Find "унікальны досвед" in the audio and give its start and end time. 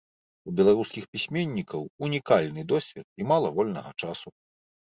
2.09-3.07